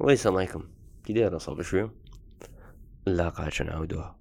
وي 0.00 0.12
السلام 0.12 0.36
عليكم 0.36 0.62
كي 1.04 1.12
داير 1.12 1.38
صافي 1.38 1.62
شوية 1.62 1.90
لا 3.06 3.28
قاعدش 3.28 3.62
نعاودوها 3.62 4.16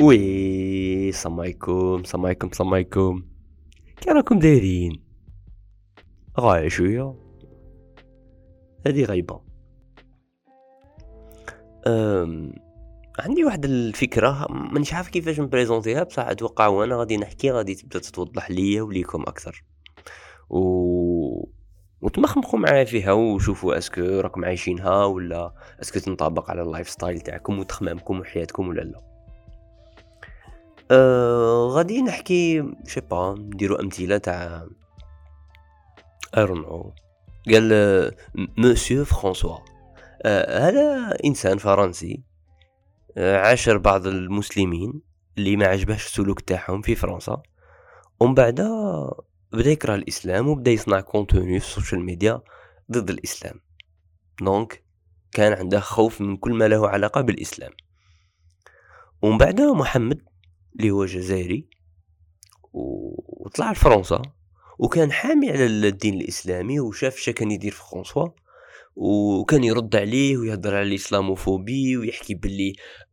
وي 0.00 1.08
السلام 1.08 1.40
عليكم 1.40 2.00
السلام 2.00 2.26
عليكم 2.26 2.48
السلام 2.48 2.74
عليكم. 2.74 3.22
كي 4.00 4.10
راكم 4.10 4.38
دايرين؟ 4.38 5.02
غاية 6.40 6.68
شوية. 6.68 7.14
هادي 8.86 9.04
غايبة 9.04 9.40
أم... 11.86 12.67
عندي 13.18 13.44
واحد 13.44 13.64
الفكرة 13.64 14.46
مانيش 14.50 14.94
عارف 14.94 15.08
كيفاش 15.08 15.40
نـ 15.40 15.45
présenter 15.45 15.92
يها 15.92 16.02
بصح 16.02 16.26
أتوقع 16.28 16.66
وأنا 16.66 16.96
غادي 16.96 17.16
نحكي 17.16 17.50
غادي 17.50 17.74
تبدأ 17.74 17.98
تتوضح 17.98 18.50
ليا 18.50 18.82
وليكم 18.82 19.22
أكثر. 19.22 19.64
و 20.50 21.48
وتمخمخوا 22.00 22.58
معايا 22.58 22.84
فيها 22.84 23.12
وشوفوا 23.12 23.78
est-ce 23.78 23.93
que 23.93 24.00
راكم 24.00 24.44
عايشينها 24.44 25.04
ولا 25.04 25.54
est-ce 25.82 25.93
que 25.93 25.98
تنطبق 25.98 26.50
على 26.50 26.62
ال 26.62 26.90
lifestyle 26.90 27.20
تاعكم 27.20 27.58
وتخمامكم 27.58 28.20
وحياتكم 28.20 28.68
ولا 28.68 28.80
لا. 28.80 29.00
أه 30.90 31.68
غادي 31.70 32.02
نحكي 32.02 32.64
je 32.86 32.91
sais 32.91 33.00
pas 33.00 33.34
نديرو 33.38 33.76
أمثلة 33.76 34.18
تاع 34.18 34.66
errant 36.36 36.92
قال 37.52 38.12
مسيو 38.58 39.04
فرانسوا 39.04 39.58
أه 40.22 40.68
هذا 40.68 41.16
إنسان 41.24 41.58
فرنسي. 41.58 42.22
عاشر 43.18 43.78
بعض 43.78 44.06
المسلمين 44.06 45.00
اللي 45.38 45.56
ما 45.56 45.66
عجبهش 45.66 46.06
السلوك 46.06 46.40
تاعهم 46.40 46.82
في 46.82 46.94
فرنسا. 46.94 47.42
ومن 48.20 48.34
بعد 48.34 48.60
بدأ 49.52 49.70
يكره 49.70 49.94
الإسلام 49.94 50.48
وبدأ 50.48 50.70
يصنع 50.70 51.00
contenu 51.00 51.60
في 51.60 51.66
ال 51.66 51.71
social 51.71 52.00
media 52.00 52.40
ضد 52.92 53.10
الإسلام. 53.10 53.60
donc 54.40 54.84
كان 55.32 55.52
عنده 55.52 55.80
خوف 55.80 56.20
من 56.20 56.36
كل 56.36 56.52
ما 56.52 56.68
له 56.68 56.88
علاقة 56.88 57.20
بالإسلام. 57.20 57.72
ومن 59.22 59.38
بعد 59.38 59.60
محمد 59.60 60.22
اللي 60.76 60.90
هو 60.90 61.04
جزائري 61.04 61.68
وطلع 62.72 63.72
لفرنسا. 63.72 64.22
وكان 64.78 65.12
حامي 65.12 65.50
على 65.50 65.66
الدين 65.66 66.14
الإسلامي 66.14 66.80
وشاف 66.80 67.16
شا 67.16 67.32
كان 67.32 67.50
يدير 67.50 67.72
في 67.72 67.82
فرنسا. 67.90 68.32
وكان 69.00 69.64
يرد 69.64 69.96
عليه 69.96 70.36
ويهضر 70.36 70.74
على 70.74 70.88
ال 70.88 70.96
islamophobie 70.96 71.96
ويحكي 71.96 72.34
باللي 72.34 72.72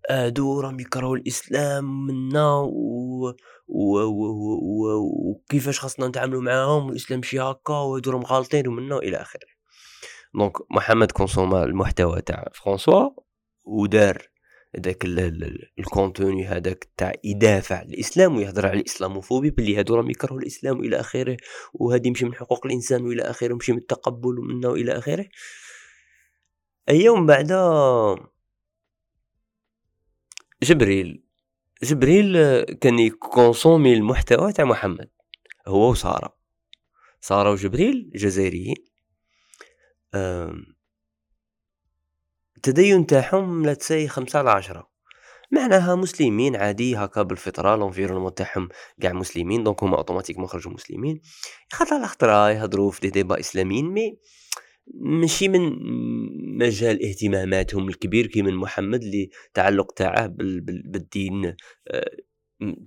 هادو 0.09 0.59
راهم 0.59 0.79
يكرهوا 0.79 1.17
الإسلام 1.17 2.05
منا 2.07 2.55
و... 2.55 3.33
و... 3.67 3.99
و... 3.99 4.25
و... 4.61 4.87
وكيفاش 5.29 5.79
خاصنا 5.79 6.07
نتعاملوا 6.07 6.41
معاهم 6.41 6.87
والإسلام 6.87 7.23
شي 7.23 7.39
هكا 7.39 7.73
وهادو 7.73 8.11
راهم 8.11 8.23
غالطين 8.23 8.67
ومنا 8.67 8.97
إلى 8.97 9.17
آخره. 9.17 9.47
donc 10.35 10.71
محمد 10.71 11.11
consomma 11.11 11.63
المحتوى 11.63 12.21
تاع 12.21 12.47
فرانسوا 12.53 13.09
ودار 13.63 14.29
هذاك 14.77 15.05
الكونتوني 15.79 16.45
هذاك 16.45 16.87
تاع 16.97 17.13
يدافع 17.23 17.81
الإسلام 17.81 18.37
ويهضر 18.37 18.67
على 18.67 18.79
الإسلاموفوبي 18.79 19.49
باللي 19.49 19.79
هادو 19.79 19.95
راهم 19.95 20.09
يكرهوا 20.09 20.39
الإسلام 20.39 20.79
والى 20.79 20.99
آخره 20.99 21.37
وهذه 21.73 22.09
مشي 22.09 22.25
من 22.25 22.35
حقوق 22.35 22.65
الإنسان 22.65 23.05
وإلى 23.05 23.21
آخره 23.21 23.53
مشي 23.55 23.71
من 23.71 23.77
التقبل 23.77 24.39
ومنه 24.39 24.69
وإلى 24.69 24.91
آخره. 24.91 25.25
يوم 26.89 27.25
بعد 27.25 27.47
جبريل 30.63 31.23
جبريل 31.83 32.61
كان 32.63 32.99
يكونسومي 32.99 33.93
المحتوى 33.93 34.53
تاع 34.53 34.65
محمد 34.65 35.09
هو 35.67 35.91
وسارة. 35.91 36.37
سارة 37.21 37.51
وجبريل 37.51 38.11
جزائريين. 38.15 38.75
التدين 42.57 43.07
تاعهم 43.07 43.65
لا 43.65 43.73
تسي 43.73 44.07
خمسة 44.07 44.39
على 44.39 44.51
عشرة. 44.51 44.89
معناها 45.51 45.95
مسلمين 45.95 46.55
عادي 46.55 46.95
هكا 46.95 47.21
بالفطرة 47.21 47.75
لونفيرونمون 47.75 48.33
تاعهم 48.33 48.69
قاع 49.03 49.13
مسلمين 49.13 49.63
دونك 49.63 49.83
هما 49.83 49.97
اوتوماتيكمون 49.97 50.47
خرجوا 50.47 50.73
مسلمين. 50.73 51.21
خاطر 51.71 51.95
على 51.95 52.07
خطرة 52.07 52.49
يهضروا 52.49 52.91
في 52.91 53.01
دي 53.01 53.09
ديبا 53.09 53.39
إسلاميين 53.39 53.85
مي 53.85 54.17
ماشي 54.93 55.47
من 55.47 55.75
مجال 56.57 57.05
اهتماماتهم 57.05 57.89
الكبير 57.89 58.27
كي 58.27 58.41
من 58.41 58.55
محمد 58.55 59.03
اللي 59.03 59.29
تعلق 59.53 59.91
تاعه 59.91 60.27
بالدين 60.27 61.55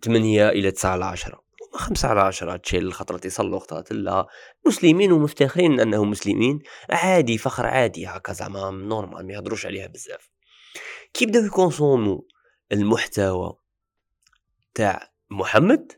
ثمانية 0.02 0.48
إلى 0.48 0.70
تسعة 0.70 0.90
على 0.90 1.04
عشرة. 1.04 1.48
خمسة 1.72 2.08
على 2.08 2.20
عشرة 2.20 2.56
تشيل 2.56 2.86
الخطرة 2.86 3.20
يصلوا 3.24 3.58
خطرات 3.58 3.92
لا. 3.92 4.26
مسلمين 4.66 5.12
ومفتخرين 5.12 5.80
أنهم 5.80 6.10
مسلمين 6.10 6.58
عادي 6.90 7.38
فخر 7.38 7.66
عادي 7.66 8.06
هكا 8.06 8.32
زعما 8.32 8.70
normal 8.70 9.26
ما 9.26 9.32
يهضروش 9.32 9.66
عليها 9.66 9.86
بزاف. 9.86 10.30
كي 11.14 11.26
بداو 11.26 11.44
يـ 11.44 11.52
consommer 11.52 12.21
و 12.21 12.28
المحتوى 12.72 13.56
تاع 14.74 15.12
محمد 15.30 15.92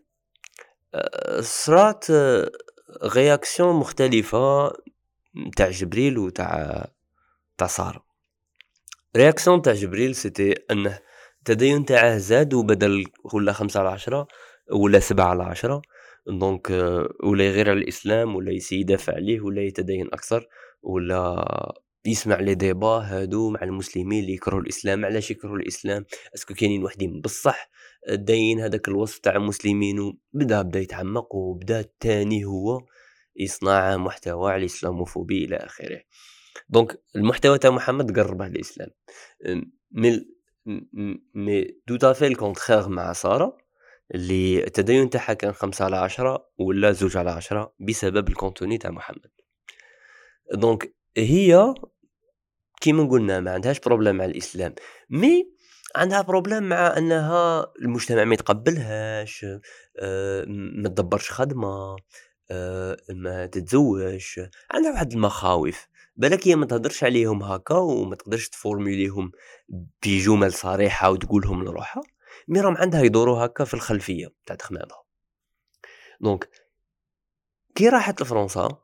صرات 1.41 2.07
réaction 3.05 3.77
مختلفة 3.77 4.73
تاع 5.57 5.71
جبريل 5.71 6.19
وتاع 6.19 6.87
تاع 7.59 7.67
سارة. 7.67 8.05
réaction 9.17 9.63
تاع 9.63 9.73
جبريل 9.73 10.15
c'était 10.15 10.55
انه 10.71 10.99
التدين 11.39 11.85
تاعه 11.85 12.19
زاد 12.19 12.55
وبدل 12.55 13.05
ولا 13.35 13.53
خمسة 13.53 13.81
على 13.81 13.89
عشرة 13.89 14.29
ولا 14.73 14.99
سبعة 14.99 15.27
على 15.27 15.43
عشرة. 15.43 15.83
donc 16.27 16.71
ولا 17.25 17.45
يغير 17.45 17.71
على 17.71 17.79
الإسلام 17.79 18.37
ولا 18.37 18.59
يدافع 18.73 19.15
عليه 19.15 19.41
ولا 19.41 19.63
يتدين 19.63 20.07
أكثر 20.07 20.47
ولا 20.83 21.45
يسمع 22.05 22.41
les 22.41 22.55
débats 22.55 22.89
هادو 22.89 23.51
مع 23.51 23.63
المسلمين 23.63 24.23
اللي 24.23 24.35
يكرهوا 24.35 24.61
الإسلام. 24.61 25.05
علاش 25.05 25.31
يكرهوا 25.31 25.57
الإسلام؟ 25.57 26.05
est-ce 26.35 26.48
que 26.48 26.55
كاينين 26.55 26.85
وحدين 26.85 27.21
بصح. 27.21 27.71
داين 28.09 28.61
هذاك 28.61 28.89
الوصف 28.89 29.19
تاع 29.19 29.37
المسلمين 29.37 30.01
وبدا 30.01 30.63
بدا 30.63 30.81
يتعمق 30.81 31.35
وبدا 31.35 31.81
الثاني 31.81 32.45
هو 32.45 32.81
يصنع 33.37 33.97
محتوى 33.97 34.53
على 34.53 34.61
ال 34.61 34.67
islamophobie 34.67 35.45
إلى 35.45 35.57
آخره. 35.57 36.03
donc 36.69 37.03
المحتوى 37.17 37.59
تاع 37.59 37.71
محمد 37.71 38.19
قرب 38.19 38.43
على 38.43 38.53
الإسلام. 38.53 38.91
mais 39.91 40.27
مي 41.35 41.81
دو 41.87 41.97
تافي 41.97 42.27
الكونتخيغ 42.27 42.89
مع 42.89 43.13
سارة 43.13 43.59
اللي 44.15 44.65
التدين 44.65 45.11
تاعها 45.11 45.35
كان 45.35 45.53
خمسة 45.53 45.85
على 45.85 45.97
عشرة 45.97 46.51
ولا 46.59 46.93
زوج 46.93 47.17
على 47.17 47.31
عشرة 47.31 47.75
بسبب 47.81 48.29
الكونتوني 48.29 48.79
تاع 48.79 48.91
محمد. 48.91 49.31
دونك 50.55 50.95
هي 51.17 51.75
كيما 52.81 53.05
قلنا 53.05 53.41
ما 53.41 53.51
عندهاش 53.51 53.81
بروبليم 53.81 54.17
مع 54.17 54.25
الإسلام 54.25 54.75
مي 55.11 55.53
عندها 55.97 56.23
بروبليم 56.23 56.63
مع 56.63 56.99
أنها 56.99 57.73
المجتمع 57.83 58.25
ما 58.25 58.35
يتقبلهاش 58.35 59.47
آه، 59.99 60.45
ما 60.49 60.89
تدبرش 60.89 61.31
خدمة 61.31 61.97
آه، 62.51 62.97
ما 63.11 63.47
تتزوج 63.47 64.41
عندها 64.71 64.93
واحد 64.93 65.13
المخاوف. 65.13 65.89
بالك 66.17 66.49
هي 66.49 66.57
ما 66.57 66.67
تهدرش 66.67 67.05
عليهم 67.05 67.43
هكا 67.43 67.75
وما 67.75 68.17
تقدرش 68.17 68.49
تفورموليهم 68.49 69.33
بجمل 70.03 70.53
صريحة 70.53 71.11
وتقولهم 71.11 71.65
لروحها؟ 71.65 72.03
mais 72.49 72.61
راهم 72.61 72.77
عندها 72.77 73.03
يدوروا 73.03 73.45
هكا 73.45 73.65
في 73.65 73.75
الخلفية 73.75 74.29
تاع 74.47 74.57
تخمامها. 74.57 75.03
donc 76.21 76.49
كي 77.75 77.89
راحت 77.89 78.23
لفرنسا 78.23 78.79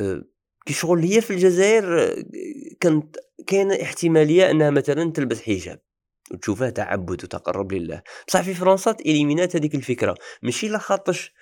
آه، 0.00 0.24
كي 0.66 0.72
شغل 0.72 1.02
هي 1.02 1.20
في 1.20 1.30
الجزائر 1.30 2.14
كانت 2.80 3.16
كاين 3.46 3.72
احتمالية 3.72 4.50
أنها 4.50 4.70
مثلا 4.70 5.12
تلبس 5.12 5.42
حجاب 5.42 5.80
وتشوفها 6.32 6.70
تعبد 6.70 7.24
وتقرب 7.24 7.72
لله. 7.72 8.02
بصح 8.28 8.40
في 8.40 8.54
فرنسا 8.54 8.90
éliminات 8.90 9.56
هذيك 9.56 9.74
الفكرة. 9.74 10.14
ماشي 10.42 10.68
لخاطرش 10.68 11.32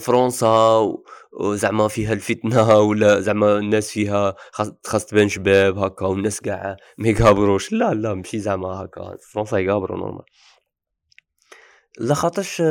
فرنسا 0.00 0.80
وزعما 1.32 1.88
فيها 1.88 2.12
الفتنة 2.12 2.78
ولا 2.88 3.20
زعما 3.20 3.58
الناس 3.58 3.90
فيها 3.90 4.34
خاص 4.84 5.06
تبان 5.06 5.28
شباب 5.28 5.78
هكا 5.78 6.06
والناس 6.06 6.40
كاع 6.40 6.76
ما 6.98 7.08
يقابروش 7.08 7.72
لا 7.72 7.94
لا 7.94 8.14
ماشي 8.14 8.38
زعما 8.38 8.68
هكا. 8.68 9.16
فرنسا 9.32 9.58
يقابروا 9.58 9.98
نورمال 9.98 10.24
لا 11.98 12.14
خاطرش 12.14 12.62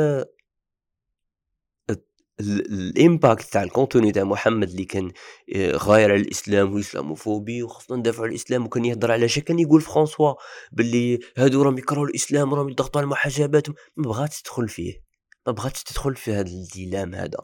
الإمباكت 2.40 3.52
تاع 3.52 3.62
الكونتوني 3.62 4.12
تاع 4.12 4.24
محمد 4.24 4.68
اللي 4.70 4.84
كان 4.84 5.12
غاير 5.58 6.12
على 6.12 6.20
الإسلام 6.20 6.72
والإسلاموفوبي 6.72 7.62
وخاصة 7.62 7.96
ندافعوا 7.96 8.24
على 8.26 8.30
الإسلام 8.30 8.64
وكان 8.66 8.84
يهضر 8.84 9.12
على 9.12 9.28
شا 9.28 9.40
كان 9.40 9.58
يقول 9.58 9.80
فرانسوا 9.80 10.34
باللي 10.72 11.18
هادو 11.36 11.62
راهم 11.62 11.78
يكرهوا 11.78 12.06
الإسلام 12.06 12.52
وراهم 12.52 12.68
يضغطوا 12.68 13.00
على 13.00 13.04
المحجبات 13.04 13.68
ما 13.68 13.74
بغاتش 13.96 14.42
تدخل 14.42 14.68
فيه. 14.68 15.11
ما 15.46 15.52
بغاتش 15.52 15.82
تدخل 15.82 16.16
في 16.16 16.32
هذا 16.32 16.50
الديلام 16.50 17.14
هذا 17.14 17.38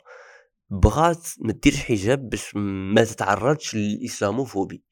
بغات 0.70 1.28
ما 1.38 1.52
ديرش 1.52 1.76
حجاب 1.76 2.28
باش 2.28 2.54
ما 2.94 3.04
تتعرضش 3.04 3.74
لل 3.74 3.89
islamophobie. 3.89 4.84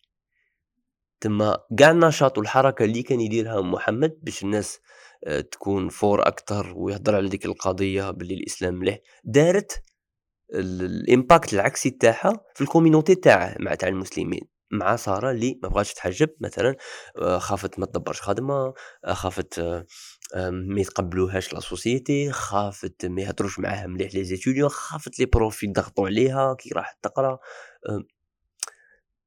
تما 1.20 1.58
كاع 1.78 1.90
النشاط 1.90 2.38
والحركة 2.38 2.84
اللي 2.84 3.02
كان 3.02 3.20
يديرها 3.20 3.60
محمد 3.60 4.18
باش 4.22 4.42
الناس 4.42 4.80
آه، 5.24 5.40
تكون 5.40 5.88
fort 5.88 6.28
أكتر 6.28 6.72
ويهضر 6.76 7.14
على 7.16 7.28
ديك 7.28 7.46
القضية 7.46 8.10
باللي 8.10 8.34
الإسلام 8.34 8.74
مليح 8.74 8.98
دارت 9.24 9.82
ال 10.54 10.69
impact 10.69 11.54
العكسي 11.54 11.90
تاعها 11.90 12.32
في 12.54 12.60
ال 12.60 12.66
community 12.66 13.14
تاعه 13.14 13.56
مع 13.60 13.74
تاع 13.74 13.88
المسلمين. 13.88 14.40
مع 14.70 14.96
سارة 14.96 15.30
اللي 15.30 15.60
ما 15.62 15.68
بغاتش 15.68 15.94
تحجب 15.94 16.28
مثلا 16.40 16.76
آه، 17.18 17.38
خافت 17.38 17.78
ما 17.78 17.86
تدبرش 17.86 18.20
خدمه 18.20 18.74
آه، 19.04 19.12
خافت 19.12 19.60
ما 20.34 20.80
يتقبلوهاش 20.80 21.52
la 21.52 21.60
société 21.60 22.32
خافت 22.32 23.06
ما 23.06 23.22
يهضروش 23.22 23.58
معاها 23.58 23.86
مليح 23.86 24.14
les 24.14 24.24
étudiants 24.24 24.68
خافت 24.68 25.18
les 25.18 25.26
profs 25.26 25.62
يضغطوا 25.62 26.06
عليها 26.06 26.54
كي 26.54 26.70
راح 26.74 26.92
تقرا. 27.02 27.38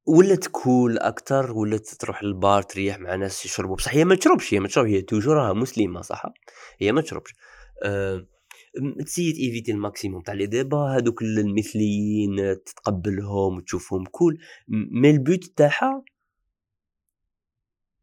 ولات 0.06 0.48
cool 0.48 0.98
أكثر 0.98 1.52
ولات 1.52 1.88
تروح 1.88 2.24
للبار 2.24 2.62
تريح 2.64 3.00
مع 3.00 3.16
ناس 3.16 3.46
يشربوا 3.46 3.76
بصح 3.76 3.94
هي 3.94 4.06
ما 4.06 4.16
تشربش 4.16 4.54
هي 4.54 4.60
ما 4.60 4.68
تشرب 4.68 4.86
هي 4.86 5.02
toujours 5.02 5.36
راها 5.38 5.54
مسلمة 5.54 6.02
صح 6.02 6.24
هي 6.80 6.92
ما 6.92 7.02
تشربش. 7.02 7.34
أه 7.84 8.28
éviter 9.20 9.72
au 9.72 9.83
maximum 9.83 10.22
تاع 10.22 10.34
les 10.34 10.46
débats 10.46 10.78
هادوك 10.78 11.22
المثليين 11.22 12.64
تتقبلهم 12.66 13.58
وتشوفهم 13.58 14.06
cool. 14.06 14.38
mais 14.68 15.10
ال 15.10 15.18
but 15.18 15.44
تاعها 15.44 16.04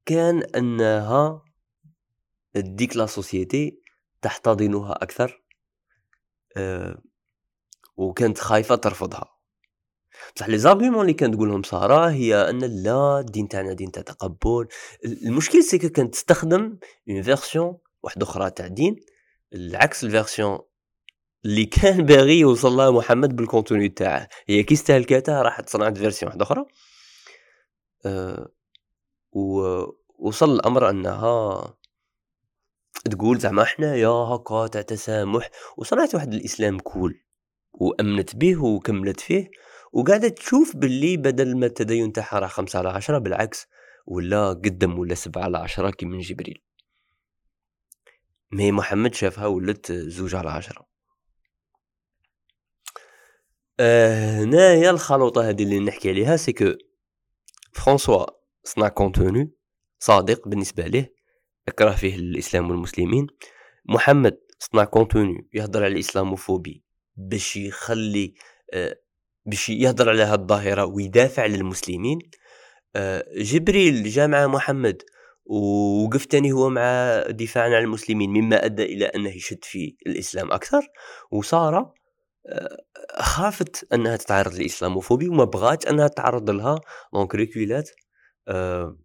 كان 0.07 0.43
أنها 0.43 1.46
ديك 2.61 2.97
la 2.97 3.06
société 3.06 3.81
تحتضنها 4.23 4.93
أكثر 4.93 5.43
أه 6.56 7.03
وكانت 7.97 8.38
خايفة 8.38 8.75
ترفضها. 8.75 9.37
بصح 10.37 10.49
les 10.49 10.59
arguments 10.59 11.00
اللي 11.00 11.12
كانت 11.12 11.35
تقولهم 11.35 11.62
سارة 11.62 12.11
هي 12.11 12.50
أن 12.50 12.58
لا 12.58 13.20
الدين 13.20 13.49
تاعنا 13.49 13.73
دين 13.73 13.93
تاع 13.93 14.03
تقبل. 14.03 14.69
المشكل 15.05 15.62
c'est 15.62 15.79
كانت 15.79 16.14
تستخدم 16.14 16.79
une 17.09 17.23
version 17.23 17.79
واحدة 18.03 18.26
أخرى 18.26 18.50
تاع 18.50 18.67
الدين 18.67 18.97
العكس 19.52 20.05
ال 20.05 20.11
version 20.11 20.59
اللي 21.44 21.64
كان 21.67 22.06
باغي 22.06 22.41
يوصل 22.41 22.73
لها 22.73 22.91
محمد 22.91 23.37
بال 23.37 23.48
contenu 23.48 23.88
تاعه. 23.88 24.29
هي 24.47 24.62
كي 24.62 24.75
استهلكتها 24.75 25.43
راحت 25.43 25.69
صنعت 25.69 25.99
version 25.99 26.29
واحدة 26.29 26.43
أخرى 26.44 26.64
أه 28.06 28.49
ووصل 29.32 30.55
الأمر 30.55 30.91
أنها 30.91 31.76
تقول 33.05 33.39
زعما 33.39 33.65
حنايا 33.65 34.09
هكا 34.09 34.67
تاع 34.67 34.83
تسامح 34.83 35.51
وصنعت 35.77 36.15
واحد 36.15 36.35
الإسلام 36.35 36.79
كول 36.79 37.23
وأمنت 37.73 38.37
به 38.37 38.65
وكملت 38.65 39.21
فيه 39.21 39.51
وقاعدة 39.93 40.29
تشوف 40.29 40.77
باللي 40.77 41.17
بدل 41.17 41.57
ما 41.57 41.67
التدين 41.67 42.13
تاعها 42.13 42.39
راه 42.39 42.47
خمسة 42.47 42.79
على 42.79 42.89
عشرة 42.89 43.19
بالعكس 43.19 43.67
ولا 44.07 44.49
قدم 44.49 44.99
ولا 44.99 45.15
سبعة 45.15 45.43
على 45.43 45.59
عشرة 45.59 45.91
كي 45.91 46.07
من 46.07 46.19
جبريل. 46.19 46.63
مي 48.53 48.73
محمد 48.73 49.15
شافها 49.15 49.47
ولت 49.47 49.93
زوج 49.93 50.35
على 50.35 50.51
عشرة. 50.51 50.87
آه 53.81 54.41
هنايا 54.41 54.91
الخلوطة 54.91 55.49
هذه 55.49 55.63
اللي 55.63 55.79
نحكي 55.81 56.11
عليها 56.11 56.37
سي 56.37 56.53
كو 56.53 56.73
فرانسوا 57.73 58.27
صنع 58.65 58.89
كونتوني 58.89 59.53
صادق 59.99 60.49
بالنسبة 60.49 60.87
ليه. 60.87 61.16
يكره 61.69 61.91
فيه 61.91 62.17
الإسلام 62.17 62.71
والمسلمين. 62.71 63.27
محمد 63.89 64.39
صنع 64.59 64.85
كونتوني 64.85 65.49
يهضر 65.55 65.85
على 65.85 65.95
الإسلاموفوبي 65.95 66.83
باش 67.17 67.57
يخلي 67.57 68.35
آه 68.73 68.97
باش 69.47 69.69
يهضر 69.69 70.09
على 70.09 70.23
هاد 70.23 70.41
الظاهرة 70.41 70.85
ويدافع 70.85 71.47
للمسلمين 71.47 72.19
آه، 72.97 73.25
جبريل 73.37 74.09
جاء 74.09 74.29
مع 74.29 74.47
محمد 74.47 75.03
ووقف 75.45 76.25
تاني 76.25 76.53
هو 76.53 76.69
مع 76.71 77.23
دفاعا 77.31 77.67
عن 77.67 77.83
المسلمين 77.83 78.31
مما 78.31 78.65
أدى 78.65 78.83
إلى 78.83 79.05
أنه 79.05 79.37
يشد 79.37 79.65
في 79.65 79.97
الإسلام 80.07 80.53
أكثر. 80.53 80.89
وسارة 81.31 81.95
آه، 82.47 82.77
خافت 83.21 83.93
أنها 83.93 84.17
تتعرض 84.17 84.55
للإسلاموفوبي 84.55 85.29
وما 85.29 85.45
بغات 85.45 85.87
أنها 85.87 86.09
تتعرض 86.09 86.51
لها 86.51 86.81
دونك 87.15 87.35
ريكولات 87.35 87.91
أه 88.49 88.99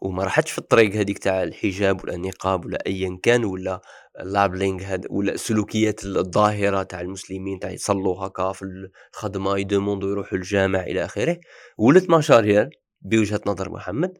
وما 0.00 0.24
راحتش 0.24 0.50
في 0.50 0.58
الطريق 0.58 0.94
هذيك 0.94 1.18
تاع 1.18 1.42
الحجاب 1.42 2.04
ولا 2.04 2.14
النقاب 2.14 2.64
ولا 2.64 2.86
ايا 2.86 3.18
كان 3.22 3.44
ولا 3.44 3.80
لابلينغ 4.24 4.82
هاد 4.82 5.06
ولا 5.10 5.32
السلوكيات 5.32 6.04
الظاهرة 6.04 6.82
تاع 6.82 7.00
المسلمين 7.00 7.58
تاع 7.58 7.70
يصلوا 7.70 8.26
هكا 8.26 8.52
في 8.52 8.90
الخدمة 9.14 9.58
يدوموندو 9.58 10.08
يروحوا 10.08 10.38
الجامع 10.38 10.80
إلى 10.80 11.04
آخره. 11.04 11.40
ولات 11.78 12.10
ماشاريال 12.10 12.70
بوجهة 13.00 13.40
نظر 13.46 13.70
محمد. 13.70 14.18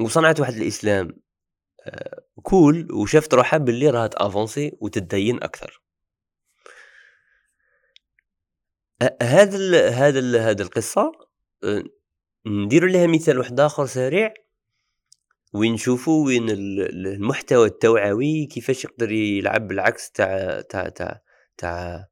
وصنعت 0.00 0.40
واحد 0.40 0.54
الإسلام 0.54 1.08
آه، 1.86 2.20
كول 2.42 2.92
وشافت 2.92 3.34
روحها 3.34 3.58
باللي 3.58 3.90
راها 3.90 4.06
تأفونسي 4.06 4.72
وتدين 4.80 5.42
أكثر. 5.42 5.82
هذا 9.22 9.88
هذا 9.88 10.40
هذا 10.40 10.62
القصة 10.62 11.12
نديروا 12.46 12.88
لها 12.88 13.06
مثال 13.06 13.38
واحد 13.38 13.60
آخر 13.60 13.86
سريع 13.86 14.34
وين 15.52 15.72
نشوفوا 15.72 16.26
وين 16.26 16.46
المحتوى 16.50 17.66
التوعوي 17.66 18.46
كيفاش 18.46 18.84
يقدر 18.84 19.12
يلعب 19.12 19.68
بالعكس 19.68 20.10
تاع 20.10 20.60
تاع 20.60 20.88
تاع 20.88 21.22
تاع 21.56 22.06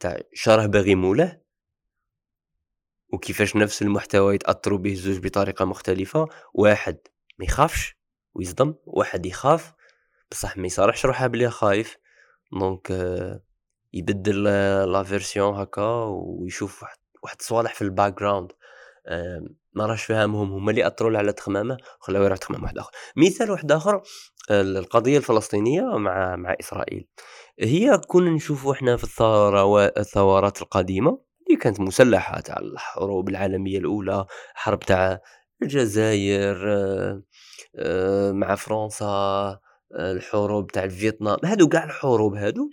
تاع 0.00 0.20
شره 0.34 0.66
باغي 0.66 0.94
مولاه 0.94 1.42
وكيفاش 3.12 3.56
نفس 3.56 3.82
المحتوى 3.82 4.34
يتاثروا 4.34 4.78
به 4.78 4.92
الزوج 4.92 5.18
بطريقة 5.18 5.64
مختلفة. 5.64 6.28
واحد 6.54 6.98
ما 7.38 7.44
يخافش 7.44 7.96
ويصدم 8.34 8.74
واحد 8.84 9.26
يخاف 9.26 9.72
بصح 10.30 10.56
ما 10.56 10.66
يصارحش 10.66 11.06
روحه 11.06 11.26
بلي 11.26 11.50
خايف. 11.50 11.96
donc 12.52 12.90
آه، 12.90 13.42
يبدل 13.92 14.44
la 14.92 15.02
version 15.02 15.54
هكا 15.54 16.04
ويشوف 16.04 16.82
واحد 16.82 16.98
واحد 17.22 17.42
صوالح 17.42 17.74
في 17.74 17.82
ال 17.82 18.18
background 18.18 18.52
ما 19.72 19.86
راش 19.86 20.04
فاهمهم 20.04 20.52
هما 20.52 20.70
اللي 20.70 20.86
أثروا 20.86 21.18
على 21.18 21.32
تخمامه 21.32 21.76
وخلاو 22.00 22.22
يروح 22.24 22.38
تخمام 22.38 22.62
واحد 22.62 22.78
آخر. 22.78 22.90
مثال 23.16 23.50
واحد 23.50 23.72
آخر 23.72 24.02
القضية 24.50 25.18
الفلسطينية 25.18 25.82
مع 25.82 26.36
مع 26.36 26.56
إسرائيل. 26.60 27.06
هي 27.60 27.98
كنا 27.98 28.30
نشوفوا 28.30 28.72
إحنا 28.72 28.96
في 28.96 29.04
الثورات 29.96 30.62
القديمة 30.62 31.18
اللي 31.48 31.60
كانت 31.60 31.80
مسلحة 31.80 32.40
تاع 32.40 32.56
الحروب 32.58 33.28
العالمية 33.28 33.78
الأولى 33.78 34.26
حرب 34.54 34.80
تاع 34.80 35.20
الجزائر 35.62 36.72
آه، 36.72 37.22
آه، 37.76 38.32
مع 38.32 38.54
فرنسا 38.54 39.06
آه، 39.06 39.60
الحروب 40.12 40.70
تاع 40.72 40.88
فيتنام 40.88 41.38
هادو 41.44 41.68
كاع 41.68 41.84
الحروب 41.84 42.34
هادو 42.34 42.70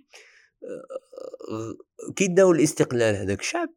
كي 2.15 2.27
داو 2.27 2.51
الاستقلال 2.51 3.15
هذاك 3.15 3.39
الشعب 3.39 3.69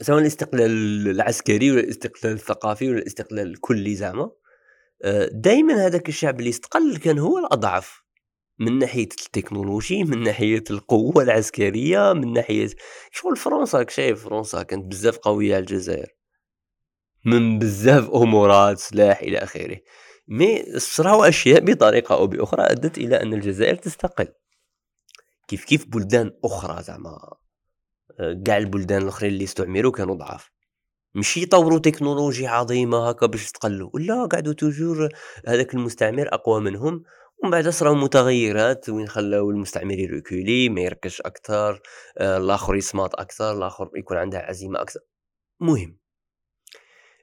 سواء 0.00 0.18
الاستقلال 0.18 1.08
العسكري 1.08 1.70
ولا 1.70 1.80
الاستقلال 1.80 2.32
الثقافي 2.32 2.88
ولا 2.88 2.98
الاستقلال 2.98 3.46
الكلي 3.46 3.94
زعما 3.94 4.30
آه، 5.02 5.30
دائما 5.32 5.86
هذاك 5.86 6.08
الشعب 6.08 6.38
اللي 6.38 6.50
استقل 6.50 6.96
كان 6.96 7.18
هو 7.18 7.38
الأضعف 7.38 8.02
من 8.58 8.78
ناحية 8.78 9.02
التكنولوجي 9.02 10.04
من 10.04 10.22
ناحية 10.22 10.64
القوة 10.70 11.22
العسكرية 11.22 12.12
من 12.12 12.32
ناحية 12.32 12.68
شغل 13.12 13.36
فرنسا 13.36 13.86
شايف 13.88 14.24
فرنسا 14.24 14.62
كانت 14.62 14.84
بزاف 14.84 15.18
قوية 15.18 15.54
على 15.54 15.60
الجزائر 15.60 16.08
من 17.24 17.58
بزاف 17.58 18.10
امورات 18.10 18.78
سلاح 18.78 19.20
إلى 19.20 19.38
آخره. 19.38 19.80
مي 20.28 20.78
صراو 20.78 21.24
أشياء 21.24 21.60
بطريقة 21.60 22.14
أو 22.14 22.26
بأخرى 22.26 22.62
أدت 22.62 22.98
إلى 22.98 23.22
أن 23.22 23.34
الجزائر 23.34 23.74
تستقل. 23.74 24.28
كيف 25.48 25.64
كيف 25.64 25.86
بلدان 25.88 26.30
أخرى 26.44 26.82
زعما 26.82 27.39
كاع 28.44 28.56
البلدان 28.56 29.02
الأخرين 29.02 29.32
اللي 29.32 29.44
استعمروا 29.44 29.92
كانوا 29.92 30.14
ضعاف. 30.14 30.50
مش 31.14 31.36
يطوروا 31.36 31.78
تكنولوجيا 31.78 32.48
عظيمة 32.48 33.08
هكا 33.08 33.26
باش 33.26 33.48
يتقلوا 33.48 33.98
لا 33.98 34.26
قعدوا 34.26 34.52
توجور 34.52 35.08
هذاك 35.46 35.74
المستعمر 35.74 36.28
أقوى 36.34 36.60
منهم 36.60 37.02
ومن 37.42 37.50
بعد 37.50 37.68
صراو 37.68 37.94
متغيرات 37.94 38.88
وين 38.88 39.08
خلاو 39.08 39.50
المستعمر 39.50 39.98
يركولي 39.98 40.68
ما 40.68 40.80
يركزش 40.80 41.20
أكثر 41.20 41.80
آه، 42.18 42.36
الآخر 42.36 42.76
يسماط 42.76 43.20
أكثر 43.20 43.52
الآخر 43.58 43.90
يكون 43.96 44.16
عنده 44.16 44.38
عزيمة 44.38 44.80
أكثر. 44.82 45.00
مهم. 45.60 45.98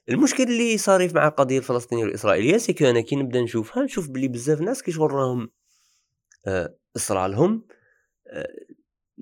المشكل 0.10 0.44
اللي 0.44 0.78
صار 0.78 1.14
مع 1.14 1.28
القضية 1.28 1.58
الفلسطينية 1.58 2.04
والإسرائيلية 2.04 2.58
c'est 2.58 2.90
أنا 2.90 3.02
كي 3.02 3.16
نبدا 3.16 3.42
نشوفها 3.42 3.84
نشوف 3.84 4.10
بلي 4.10 4.28
بزاف 4.28 4.62
ناس 4.62 4.84
كيشغل 4.84 5.12
راهم 5.12 5.50
آه، 6.48 6.78
صرى 6.96 7.28
لهم 7.28 7.68
آه، 8.28 8.48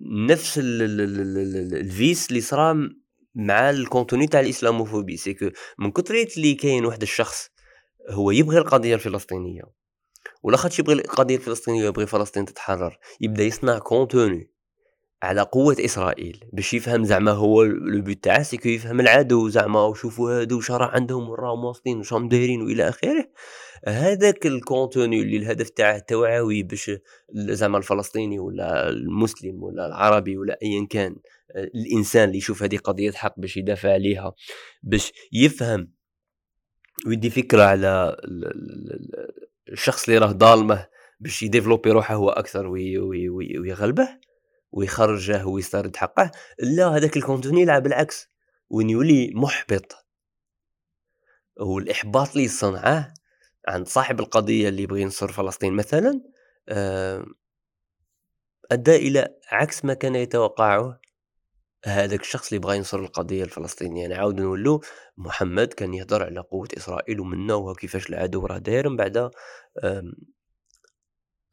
نفس 0.01 0.59
الفيس 0.63 2.29
اللي 2.29 2.41
صرا 2.41 2.89
مع 3.35 3.69
ال 3.69 3.77
contenu 3.77 4.27
تاع 4.27 4.39
ال 4.39 4.45
islamophobie. 4.45 5.17
c'est 5.17 5.33
que 5.33 5.49
من 5.79 5.91
كثريت 5.91 6.37
اللي 6.37 6.53
كاين 6.53 6.85
واحد 6.85 7.01
الشخص 7.01 7.49
هو 8.09 8.31
يبغي 8.31 8.57
القضية 8.57 8.95
الفلسطينية 8.95 9.61
ولا 10.43 10.57
خاطش 10.57 10.79
يبغي 10.79 10.93
القضية 10.93 11.35
الفلسطينية 11.35 11.83
ويبغي 11.83 12.05
فلسطين 12.05 12.45
تتحرر 12.45 12.97
يبدأ 13.21 13.43
يصنع 13.43 13.77
contenu 13.79 14.55
على 15.23 15.41
قوة 15.41 15.75
إسرائيل 15.79 16.45
باش 16.53 16.73
يفهم 16.73 17.03
زعما 17.03 17.31
هو 17.31 17.63
le 17.63 18.01
but 18.01 18.23
تاعه. 18.23 18.43
c'est 18.43 18.60
que 18.60 18.69
يفهم 18.69 18.99
العدو 18.99 19.49
زعما 19.49 19.85
وشوفوا 19.85 20.41
هادو 20.41 20.57
واش 20.57 20.71
راه 20.71 20.87
عندهم 20.87 21.29
وراهم 21.29 21.65
واصلين 21.65 21.97
واش 21.97 22.13
راهم 22.13 22.27
دايرين 22.27 22.61
وإلى 22.61 22.89
آخره. 22.89 23.25
هذاك 23.87 24.45
ال 24.45 24.55
contenu 24.55 25.21
اللي 25.21 25.37
الهدف 25.37 25.69
تاعه 25.69 25.99
توعوي 25.99 26.63
باش 26.63 26.91
زعما 27.33 27.77
الفلسطيني 27.77 28.39
ولا 28.39 28.89
المسلم 28.89 29.63
ولا 29.63 29.85
العربي 29.87 30.37
ولا 30.37 30.57
ايا 30.63 30.87
كان 30.89 31.15
الإنسان 31.55 32.23
اللي 32.27 32.37
يشوف 32.37 32.63
هذه 32.63 32.77
قضية 32.77 33.11
حق 33.11 33.39
باش 33.39 33.57
يدافع 33.57 33.93
عليها 33.93 34.33
باش 34.83 35.11
يفهم 35.31 35.91
ويدي 37.07 37.29
فكرة 37.29 37.63
على 37.63 38.17
الشخص 39.71 40.07
اللي 40.09 40.17
راه 40.17 40.31
ظالمه 40.31 40.87
باش 41.19 41.43
يdévelopper 41.43 41.91
روحه 41.91 42.15
هو 42.15 42.29
أكثر 42.29 42.67
ويغلبه 42.67 44.09
ويخرجه 44.71 45.45
ويسترد 45.47 45.95
حقه. 45.95 46.31
لا 46.59 46.87
هذاك 46.87 47.17
ال 47.17 47.23
contenu 47.23 47.61
يلعب 47.61 47.83
بالعكس 47.83 48.29
وين 48.69 48.89
يولي 48.89 49.31
محبط 49.35 49.95
والإحباط 51.59 52.35
اللي 52.35 52.47
صنعه 52.47 53.13
عند 53.67 53.87
صاحب 53.87 54.19
القضية 54.19 54.69
اللي 54.69 54.83
يبغي 54.83 55.01
ينصر 55.01 55.31
فلسطين 55.31 55.73
مثلا 55.73 56.21
آه، 56.69 57.25
أدى 58.71 58.95
إلى 58.95 59.27
عكس 59.51 59.85
ما 59.85 59.93
كان 59.93 60.15
يتوقعه 60.15 60.99
هذاك 61.85 62.21
الشخص 62.21 62.47
اللي 62.47 62.59
بغى 62.59 62.77
ينصر 62.77 62.99
القضية 62.99 63.43
الفلسطينية. 63.43 64.01
يعني 64.01 64.15
عاود 64.15 64.41
نقولوا 64.41 64.79
محمد 65.17 65.73
كان 65.73 65.93
يهضر 65.93 66.23
على 66.23 66.39
قوة 66.39 66.67
إسرائيل 66.77 67.19
ومنا 67.19 67.53
وكيفاش 67.55 68.09
العدو 68.09 68.45
راه 68.45 68.57
داير 68.57 68.89
من 68.89 68.95
بعد 68.95 69.31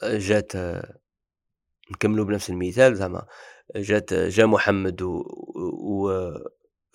جات 0.02 0.52
نكملوا 1.90 2.24
بنفس 2.24 2.50
المثال 2.50 2.96
زعما 2.96 3.26
جات 3.76 4.14
جا 4.14 4.46
محمد 4.46 5.02
و, 5.02 5.22
و 5.82 6.10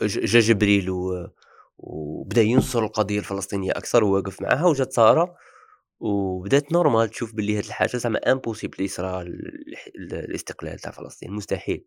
جا 0.02 0.40
جبريل 0.40 0.90
و 0.90 1.28
وبدا 1.78 2.42
ينصر 2.42 2.84
القضية 2.84 3.20
الفلسطينية 3.20 3.72
أكثر 3.72 4.04
وواقف 4.04 4.42
معها 4.42 4.66
وجات 4.66 4.94
سارة 4.94 5.36
وبدات 6.00 6.72
normal 6.72 7.10
تشوف 7.10 7.36
باللي 7.36 7.58
هاد 7.58 7.66
الحاجة 7.66 7.98
زعما 7.98 8.32
impossible 8.32 8.84
يصرى 8.84 9.22
الاستقلال 9.96 10.80
تاع 10.80 10.92
فلسطين. 10.92 11.32
مستحيل. 11.32 11.86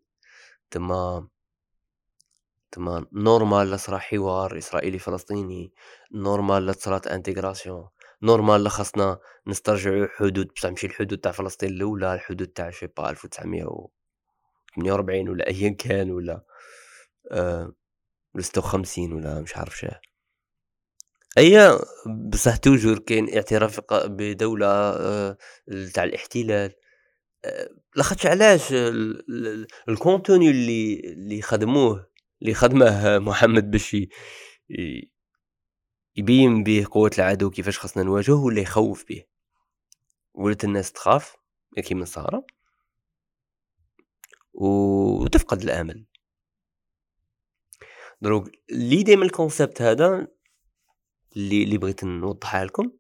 تما 0.71 1.29
تما 2.73 3.07
normal 3.13 3.71
لا 3.71 3.77
صرا 3.77 3.99
حوار 3.99 4.59
إسرائيلي 4.59 4.99
فلسطيني 4.99 5.73
normal 6.15 6.67
لا 6.67 6.73
تصرات 6.73 7.07
intégration 7.07 7.89
normal 8.23 8.71
خاصنا 8.71 9.19
نسترجعوا 9.47 10.07
حدود 10.17 10.49
بصح 10.57 10.71
ماشي 10.71 10.87
الحدود 10.87 11.19
تاع 11.19 11.33
فلسطين 11.33 11.71
الأولى 11.71 12.15
الحدود 12.15 12.47
تاع 12.47 12.71
je 12.71 12.76
sais 12.76 12.87
pas 12.87 13.11
1948 13.11 15.29
ولا 15.29 15.47
ايا 15.49 15.71
كان 15.71 16.11
ولا 16.11 16.43
آه 17.33 17.73
56 18.39 19.13
ولا 19.13 19.41
مش 19.41 19.57
عارف 19.57 19.79
شاه 19.79 20.01
أي 21.39 21.79
بصح 22.33 22.57
toujours 22.57 22.99
كاين 22.99 23.35
اعتراف 23.35 23.81
بدولة 23.93 24.67
آه 24.67 25.37
تاع 25.95 26.05
الاحتلال. 26.05 26.73
آه 27.45 27.69
لاخاطش 27.97 28.27
علاش 28.27 28.73
ال 29.89 29.96
contenu 29.97 30.51
اللي 30.51 31.01
اللي 31.01 31.43
خدموه 31.43 32.11
اللي 32.43 32.55
خدمه 32.55 33.19
محمد 33.29 33.71
باش 33.71 33.97
يبين 36.17 36.65
به 36.65 36.87
قوة 36.91 37.11
العدو 37.19 37.51
كيفاش 37.51 37.79
خصنا 37.79 38.03
نواجهه 38.03 38.45
ولا 38.45 38.61
يخوف 38.61 39.05
به 39.09 39.25
ولات 40.35 40.65
الناس 40.65 40.93
تخاف 40.93 41.37
كيما 41.85 42.05
صار 42.05 42.43
وتفقد 44.55 45.63
الأمل. 45.63 46.07
دروك 48.21 48.51
l'idée 48.71 49.17
من 49.17 49.23
ال 49.23 49.30
concept 49.30 49.83
هذا 49.83 50.29
اللي 51.37 51.63
اللي 51.65 51.79
بغيت 51.79 52.05
نوضحها 52.05 52.65
لكم 52.65 52.91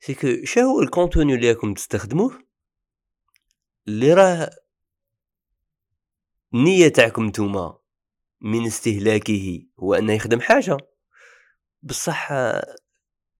c'est 0.00 0.27
que 0.27 0.44
شنو 0.44 0.80
ال 0.80 0.87
contenu 0.87 1.34
اللي 1.34 1.52
راكم 1.52 1.74
تستخدموه؟ 1.74 2.38
اللي 3.88 4.14
راه 4.14 4.50
النية 6.54 6.88
تاعكم 6.88 7.26
نتوما 7.26 7.78
من 8.40 8.66
استهلاكه 8.66 9.66
هو 9.78 9.94
أنه 9.94 10.12
يخدم 10.12 10.40
حاجة. 10.40 10.76
بصح 11.82 12.32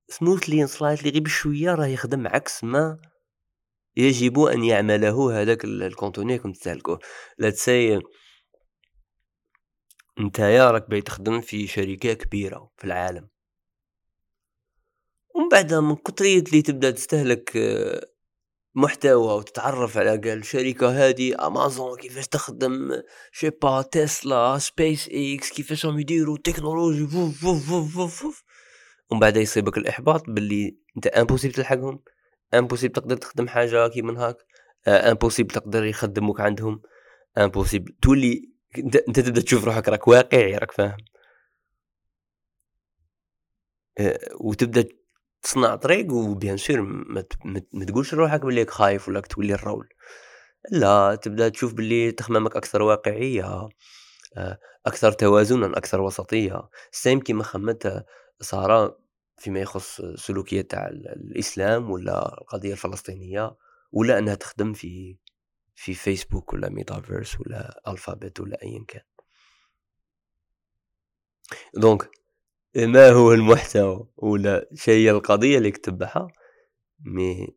smoothly 0.09 0.67
slightly 0.67 1.11
غير 1.11 1.23
بشوية 1.23 1.75
راه 1.75 1.87
يخدم 1.87 2.27
عكس 2.27 2.65
ما 2.65 2.99
يجب 3.97 4.41
أن 4.41 4.65
يعمله 4.65 5.43
هذاك 5.43 5.65
ال 5.65 5.74
contenu 5.74 6.37
راكم 6.37 6.53
تستهلكوه. 6.53 6.99
لا 7.39 7.51
تسي 7.51 8.01
نتايا 10.21 10.71
راك 10.71 10.91
باغي 10.91 11.03
تخدم 11.03 11.41
في 11.41 11.67
شركة 11.67 12.13
كبيرة 12.13 12.71
في 12.77 12.85
العالم. 12.85 13.29
ومن 15.35 15.49
بعد 15.49 15.75
من 15.75 15.97
كترية 15.97 16.43
اللي 16.43 16.63
تبدأ 16.63 16.91
تستهلك 16.91 17.57
آه، 17.57 18.15
محتوى 18.75 19.35
وتتعرف 19.35 19.99
على 19.99 20.11
قال 20.11 20.39
الشركة 20.39 21.09
هذه 21.09 21.47
امازون 21.47 21.97
كيفاش 21.97 22.29
تخدم 22.29 23.03
je 23.33 23.39
sais 23.39 23.51
pas 23.51 23.83
تسلا 23.83 24.59
سبيس 24.59 25.09
إكس 25.13 25.53
كيفاش 25.53 25.87
راهم 25.87 25.99
يديروا 25.99 26.39
تكنولوجي 26.45 27.07
فوف 27.07 27.41
فوف 27.41 27.71
فوف 27.71 28.23
فوف 28.23 28.45
ومن 29.11 29.21
بعد 29.21 29.37
يصيبك 29.37 29.79
الإحباط 29.79 30.31
باللي 30.31 30.77
أنت 30.97 31.07
impossible 31.07 31.55
تلحقهم 31.55 32.03
impossible 32.55 32.93
تقدر 32.93 33.17
تخدم 33.17 33.49
حاجة 33.49 33.89
كيما 33.89 34.29
هاك 34.29 34.37
impossible 34.89 35.55
تقدر 35.55 35.85
يخدموك 35.85 36.41
عندهم 36.41 36.83
impossible 37.39 37.93
تولي 38.03 38.54
انت 38.79 38.97
انت 38.97 39.21
تبدأ 39.21 39.41
تشوف 39.41 39.65
روحك 39.65 39.89
راك 39.89 40.09
واقعي 40.09 40.57
راك 40.57 40.73
فاهم. 40.73 40.97
آه، 43.99 44.19
وتبدأ 44.41 44.85
تصنع 45.43 45.77
طريق 45.77 46.13
و 46.13 46.22
bien 46.22 46.57
sûr 46.57 46.81
ما, 46.83 47.85
تقولش 47.87 48.15
لروحك 48.15 48.41
بلي 48.41 48.67
خايف 48.67 49.09
ولا 49.09 49.21
تولي 49.21 49.55
ال 49.55 49.61
rôle. 49.61 49.89
لا 50.71 51.15
تبدأ 51.15 51.49
تشوف 51.49 51.75
بلي 51.75 52.13
تخمامك 52.13 52.57
أكثر 52.57 52.83
واقعية 52.83 53.69
آه، 54.37 54.59
أكثر 54.87 55.13
توازنا 55.13 55.67
أكثر 55.79 56.01
وسطية. 56.01 56.69
سيم 56.93 57.21
كيما 57.21 57.45
خمت 57.45 58.05
سارة 58.41 58.99
فيما 59.39 59.61
يخص 59.61 60.01
سلوكيات 60.17 60.71
تاع 60.71 60.89
الإسلام 60.89 61.91
ولا 61.91 62.39
القضية 62.41 62.73
الفلسطينية 62.73 63.57
ولا 63.93 64.19
أنها 64.19 64.35
تخدم 64.35 64.73
في 64.73 65.17
في 65.75 65.95
فيسبوك 65.95 66.53
ولا 66.53 66.69
ميتافيرس 66.69 67.41
ولا 67.41 67.83
Alphabet 67.89 68.41
ولا 68.41 68.63
ايا 68.63 68.85
كان. 68.89 69.03
donc 71.75 72.11
ما 72.77 73.11
هو 73.11 73.33
المحتوى 73.33 74.09
ولا 74.17 74.69
شيء 74.75 75.11
القضية 75.11 75.59
اللي 75.59 75.71
كتبها 75.71 76.29
mais 77.01 77.49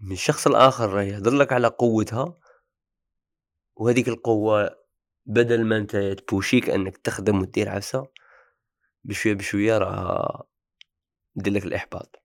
من 0.00 0.12
الشخص 0.12 0.46
الآخر 0.46 0.90
راه 0.90 1.02
يهضر 1.02 1.30
لك 1.30 1.52
على 1.52 1.68
قوتها 1.68 2.38
وهذيك 3.76 4.08
القوة 4.08 4.70
بدل 5.26 5.64
ما 5.64 5.76
أنت 5.76 5.96
te 5.96 6.11
pousse 6.11 6.55
يك 6.55 6.70
أنك 6.70 6.96
تخدم 6.96 7.40
وتدير 7.40 7.68
عفسة 7.68 8.06
بشوية 9.04 9.34
بشوية 9.34 9.78
راه 9.78 10.48
دير 11.36 11.52
لك 11.52 11.64
الإحباط. 11.64 12.22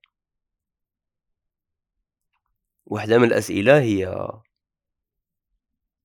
واحدة 2.86 3.18
من 3.18 3.24
الأسئلة 3.24 3.80
هي 3.80 4.28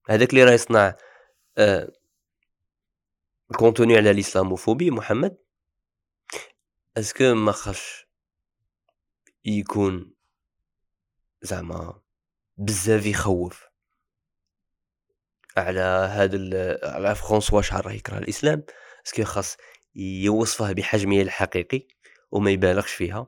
هذاك 0.08 0.30
اللي 0.30 0.44
راه 0.44 0.52
يصنع 0.52 0.96
آه 1.58 1.92
ال 3.52 3.58
contenu 3.58 3.98
على 3.98 4.12
l'islamophobie 4.12 4.92
محمد. 4.92 5.38
est-ce 6.98 7.22
que 7.22 7.34
ما 7.34 7.52
خاصش 7.52 8.08
يكون 9.46 10.14
زعما 11.42 12.02
بزاف 12.58 13.06
يخوف 13.06 13.70
على 15.58 15.80
هذا 16.12 16.38
على 16.84 17.16
فرانسوا 17.16 17.62
شحال 17.62 17.86
راه 17.86 17.92
يكره 17.92 18.18
الإسلام. 18.18 18.64
est-ce 19.08 19.19
que 19.19 19.24
خاص 19.24 19.58
يوصفه 19.96 20.72
بحجمه 20.74 21.22
الحقيقي 21.22 21.88
وما 22.32 22.52
يبالغش 22.52 22.94
فيها. 22.94 23.28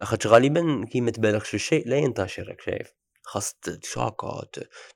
لاخاطش 0.00 0.26
غالبا 0.26 0.84
كي 0.92 1.00
ما 1.00 1.10
تبالغش 1.10 1.48
في 1.48 1.54
الشيء 1.54 1.88
لا 1.88 1.96
ينتشر 1.96 2.48
راك 2.48 2.60
شايف. 2.60 2.97
خاص 3.28 3.54
تشاكا 3.82 4.42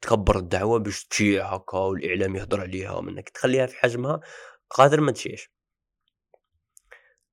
تكبر 0.02 0.38
الدعوة 0.38 0.78
باش 0.78 1.04
تشيع 1.04 1.54
هكا 1.54 1.78
والإعلام 1.78 2.36
يهضر 2.36 2.60
عليها 2.60 3.00
منك 3.00 3.28
تخليها 3.28 3.66
في 3.66 3.76
حجمها 3.76 4.20
قادر 4.70 5.00
ما 5.00 5.12
تشيش 5.12 5.50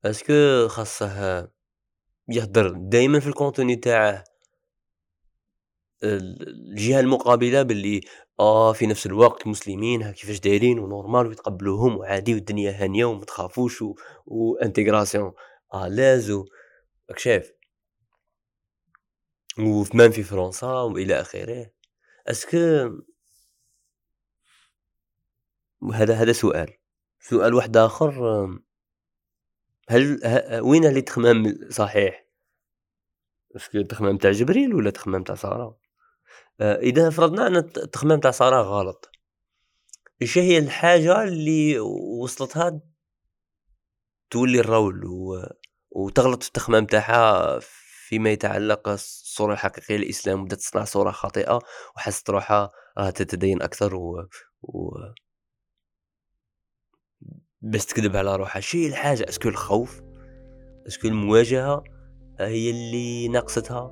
est-ce 0.06 0.47
que 0.47 0.68
خاصه 0.68 1.50
يهدر 2.30 2.70
دايما 2.70 3.20
في 3.20 3.28
ال 3.28 3.34
contenu 3.34 3.76
تاعه 3.76 4.24
الجهة 6.04 7.00
المقابلة 7.00 7.62
باللي 7.64 8.02
آه 8.40 8.74
في 8.74 8.88
نفس 8.88 9.06
الوقت 9.06 9.48
مسلمين 9.48 10.12
كيفاش 10.12 10.40
دايرين 10.40 10.80
و 10.80 10.86
normal 10.86 11.28
ويتقبلوهم 11.28 11.98
وعادي 11.98 12.34
والدنيا 12.34 12.72
هانية 12.84 13.06
وما 13.06 13.26
تخافوش. 13.26 13.84
و 14.26 14.35
intégration 14.35 15.34
آه 15.74 15.88
لازو 15.88 16.46
راك 17.10 17.20
شايف 17.20 17.59
وثمان 19.60 20.12
في 20.12 20.24
فرنسا 20.24 20.68
وإلى 20.68 21.22
آخره 21.22 21.72
est-ce 22.28 22.69
que 22.69 22.90
هذا 25.94 26.14
هذا 26.14 26.32
سؤال 26.32 26.74
سؤال 27.20 27.54
واحد 27.54 27.78
آخر 27.78 28.12
هل 29.90 30.20
ه 30.26 30.62
وين 30.62 30.86
اللي 30.86 31.02
تخمام 31.02 31.60
صحيح؟ 31.70 32.26
أسكو 33.56 33.78
التخمام 33.78 34.18
تاع 34.18 34.32
جبريل 34.32 34.76
ولا 34.76 34.88
التخمام 34.88 35.24
تاع 35.24 35.36
سارة؟ 35.36 35.80
آه، 36.62 36.76
إذا 36.76 37.10
فرضنا 37.10 37.48
أن 37.48 37.56
التخمام 37.56 38.20
تاع 38.20 38.32
سارة 38.32 38.62
غلط، 38.62 39.12
إيش 40.22 40.38
هي 40.38 40.58
الحاجة 40.58 41.24
اللي 41.24 41.80
وصلتها 42.22 42.82
تولي 44.30 44.60
الرول 44.60 45.06
و 45.06 45.44
وتغلط 45.92 46.44
في 46.44 46.48
التخمام 46.48 46.86
تاعها 46.86 47.60
فيما 48.10 48.30
يتعلق 48.30 48.90
الصورة 49.40 49.54
الحقيقية 49.54 49.98
للإسلام 49.98 50.42
وبدأت 50.42 50.60
تصنع 50.60 50.84
صورة 50.84 51.12
خاطئة 51.12 51.60
وحست 51.96 52.30
روحها 52.30 52.72
راها 52.98 53.12
تتدين 53.12 53.62
أكثر 53.62 53.96
و, 53.96 54.28
و... 54.62 54.90
بس 57.62 57.86
تكذب 57.86 58.16
على 58.16 58.36
روحها. 58.36 58.60
شي 58.60 58.88
الحاجة 58.88 59.26
est-ce 59.30 59.43
que 59.43 59.50
الخوف 59.50 60.02
est-ce 60.88 61.01
que 61.01 61.08
المواجهة 61.08 61.84
هي 62.40 62.70
اللي 62.70 63.28
ناقصتها 63.28 63.92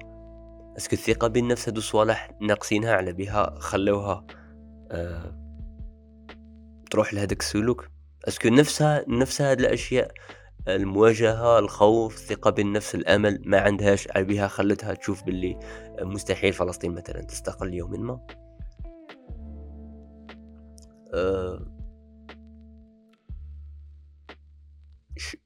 est-ce 0.77 0.89
que 0.89 0.96
الثقة 0.96 1.27
بالنفس 1.27 1.70
هادو 1.70 1.82
صوالح 1.82 2.32
ناقصينها 2.42 2.94
على 2.94 3.13
بها 3.13 3.56
خلوها 3.60 4.27
أه 4.92 5.48
تروح 6.92 7.13
لهذاك 7.13 7.42
السلوك. 7.42 7.88
est-ce 8.27 8.42
que 8.42 8.50
نفسها 8.50 9.06
نفسها 9.08 9.51
هاد 9.51 9.60
الأشياء 9.60 10.12
المواجهة 10.67 11.59
الخوف 11.59 12.15
الثقة 12.15 12.51
بالنفس 12.51 12.95
الأمل 12.95 13.41
ما 13.45 13.59
عندهاش 13.59 14.07
على 14.12 14.25
بها 14.25 14.47
خلتها 14.47 14.93
تشوف 14.93 15.24
باللي 15.24 15.59
مستحيل 16.01 16.53
فلسطين 16.53 16.91
مثلا 16.91 17.21
تستقل 17.21 17.74
يوم 17.74 18.05
ما. 18.05 18.19
أه 21.13 21.77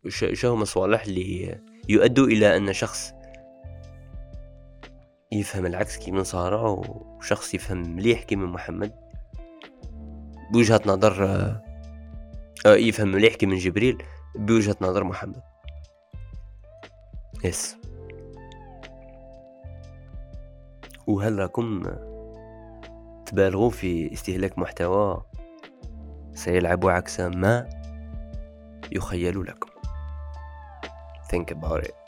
شو 0.09 0.53
هم 0.53 0.61
الصوالح 0.61 1.03
اللي 1.03 1.59
يؤدوا 1.89 2.27
إلى 2.27 2.57
أن 2.57 2.73
شخص 2.73 3.13
يفهم 5.31 5.65
العكس 5.65 5.97
كيما 5.97 6.23
سارة 6.23 6.71
وشخص 6.71 7.53
يفهم 7.53 7.95
مليح 7.95 8.23
كيما 8.23 8.45
محمد. 8.45 8.93
بوجهة 10.53 10.81
نظر 10.85 11.25
آه 12.65 12.75
يفهم 12.75 13.07
مليح 13.07 13.35
كيما 13.35 13.55
جبريل. 13.55 14.03
بوجهة 14.35 14.75
نظر 14.81 15.03
محمد. 15.03 15.41
يس 17.43 17.77
وهل 21.07 21.39
راكم 21.39 21.83
تبالغوا 23.25 23.69
في 23.69 24.13
استهلاك 24.13 24.59
محتوى 24.59 25.25
سيلعب 26.33 26.87
عكس 26.87 27.19
ما 27.19 27.69
يخيل 28.91 29.43
لكم؟ 29.43 29.69
Think 31.31 31.55
about 31.55 31.83
it. 31.83 32.00